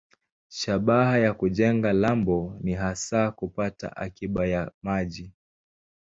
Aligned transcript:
Shabaha 0.49 1.17
ya 1.17 1.33
kujenga 1.33 1.93
lambo 1.93 2.57
ni 2.61 2.73
hasa 2.73 3.31
kupata 3.31 3.95
akiba 3.97 4.45
ya 4.47 4.71
maji. 4.81 5.33